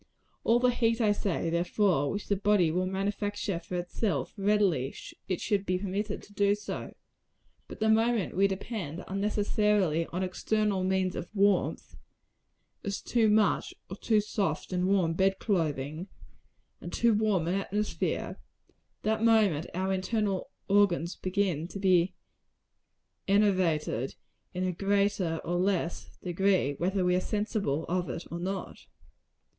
[0.43, 4.95] All the heat, I say, therefore, which the body will manufacture for itself, readily,
[5.27, 6.55] it should be permitted to do.
[7.67, 11.97] But the moment we depend, unnecessarily, on external means of warmth
[12.83, 16.07] as too much or too soft and warm bed clothing,
[16.81, 18.39] and too warm an atmosphere
[19.03, 22.15] that moment our internal organs begin to be
[23.27, 24.15] enervated,
[24.51, 28.87] in a greater or less degree, whether we are sensible of it or not.